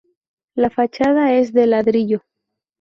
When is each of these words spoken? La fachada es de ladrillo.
La 0.55 0.71
fachada 0.71 1.31
es 1.35 1.53
de 1.53 1.67
ladrillo. 1.67 2.23